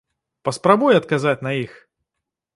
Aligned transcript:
Паспрабуй 0.47 0.97
адказаць 1.01 1.35
на 1.51 1.53
іх! 1.63 1.79